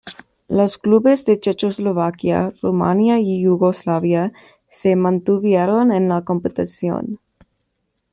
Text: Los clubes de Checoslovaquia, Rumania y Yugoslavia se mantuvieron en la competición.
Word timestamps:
Los 0.47 0.79
clubes 0.79 1.25
de 1.27 1.39
Checoslovaquia, 1.39 2.53
Rumania 2.63 3.19
y 3.19 3.43
Yugoslavia 3.43 4.33
se 4.67 4.95
mantuvieron 4.95 5.91
en 5.91 6.09
la 6.09 6.23
competición. 6.23 7.19